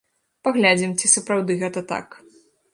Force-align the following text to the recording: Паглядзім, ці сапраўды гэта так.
Паглядзім, 0.47 0.95
ці 0.99 1.13
сапраўды 1.15 1.61
гэта 1.61 1.87
так. 1.95 2.21